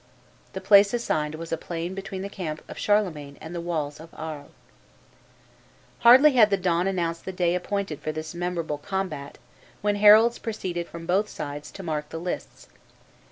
[0.53, 4.09] The place assigned was a plain between the camp of Charlemagne and the walls of
[4.13, 4.49] Arles.
[5.99, 9.37] Hardly had the dawn announced the day appointed for this memorable combat,
[9.83, 12.67] when heralds proceeded from both sides to mark the lists.